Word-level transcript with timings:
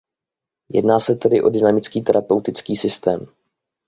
Jedná 0.71 0.99
se 0.99 1.15
tedy 1.15 1.41
o 1.41 1.49
dynamický 1.49 2.01
terapeutický 2.01 2.75
systém. 2.75 3.25